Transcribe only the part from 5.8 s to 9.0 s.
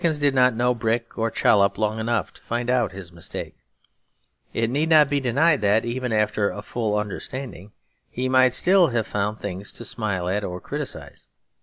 even after a full understanding, he might still